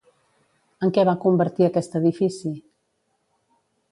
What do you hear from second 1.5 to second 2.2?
aquest